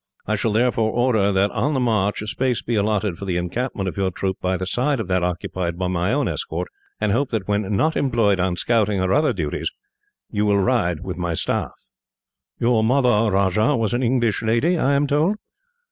[0.25, 3.87] I shall therefore order that, on the march, a space be allotted for the encampment
[3.87, 7.29] of your troop by the side of that occupied by my own escort; and hope
[7.29, 9.69] that, when not employed on scouting or other duties,
[10.31, 11.73] you will ride with my staff.
[12.57, 15.35] "Your mother, Rajah, was an English lady, I am told."